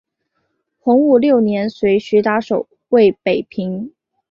[0.79, 3.93] 洪武六年随徐达守卫北平。